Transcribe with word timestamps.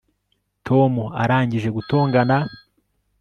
tom 0.67 0.91
arangije 1.23 1.69
gutongana 1.75 2.37